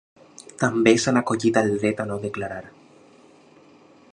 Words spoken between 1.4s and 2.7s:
al dret a no declarar.